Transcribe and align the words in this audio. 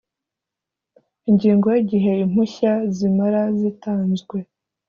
Ingingo 1.29 1.67
y’Igihe 1.75 2.11
impushya 2.25 2.71
zimara 2.95 3.41
zitanzwe 3.59 4.37